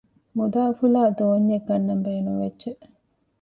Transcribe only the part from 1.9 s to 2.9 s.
ބޭނުންވެއްޖެ